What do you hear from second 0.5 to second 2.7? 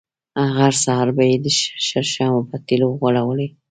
هر سهار به یې د شرشمو په